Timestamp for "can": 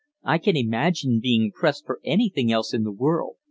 0.39-0.57